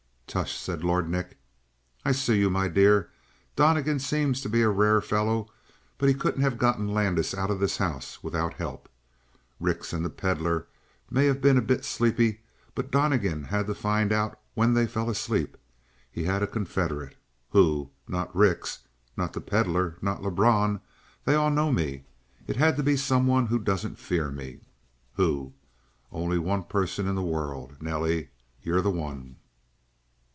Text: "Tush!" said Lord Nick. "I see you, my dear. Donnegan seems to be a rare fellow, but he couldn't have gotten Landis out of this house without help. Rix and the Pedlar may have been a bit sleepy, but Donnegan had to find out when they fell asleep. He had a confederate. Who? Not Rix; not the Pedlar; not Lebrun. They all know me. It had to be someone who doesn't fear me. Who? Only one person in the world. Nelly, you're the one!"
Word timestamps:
"Tush!" 0.31 0.55
said 0.55 0.81
Lord 0.81 1.09
Nick. 1.09 1.37
"I 2.05 2.13
see 2.13 2.37
you, 2.39 2.49
my 2.49 2.69
dear. 2.69 3.09
Donnegan 3.57 3.99
seems 3.99 4.39
to 4.39 4.47
be 4.47 4.61
a 4.61 4.69
rare 4.69 5.01
fellow, 5.01 5.49
but 5.97 6.07
he 6.07 6.15
couldn't 6.15 6.39
have 6.39 6.57
gotten 6.57 6.87
Landis 6.93 7.33
out 7.35 7.51
of 7.51 7.59
this 7.59 7.79
house 7.79 8.23
without 8.23 8.53
help. 8.53 8.87
Rix 9.59 9.91
and 9.91 10.05
the 10.05 10.09
Pedlar 10.09 10.67
may 11.09 11.25
have 11.25 11.41
been 11.41 11.57
a 11.57 11.61
bit 11.61 11.83
sleepy, 11.83 12.39
but 12.75 12.91
Donnegan 12.91 13.43
had 13.43 13.67
to 13.67 13.75
find 13.75 14.13
out 14.13 14.39
when 14.53 14.73
they 14.73 14.87
fell 14.87 15.09
asleep. 15.09 15.57
He 16.09 16.23
had 16.23 16.41
a 16.41 16.47
confederate. 16.47 17.17
Who? 17.49 17.89
Not 18.07 18.33
Rix; 18.33 18.85
not 19.17 19.33
the 19.33 19.41
Pedlar; 19.41 19.97
not 20.01 20.23
Lebrun. 20.23 20.79
They 21.25 21.35
all 21.35 21.51
know 21.51 21.73
me. 21.73 22.05
It 22.47 22.55
had 22.55 22.77
to 22.77 22.83
be 22.83 22.95
someone 22.95 23.47
who 23.47 23.59
doesn't 23.59 23.99
fear 23.99 24.31
me. 24.31 24.61
Who? 25.15 25.51
Only 26.09 26.37
one 26.39 26.63
person 26.63 27.05
in 27.05 27.15
the 27.15 27.21
world. 27.21 27.81
Nelly, 27.83 28.29
you're 28.61 28.81
the 28.81 28.89
one!" 28.89 29.35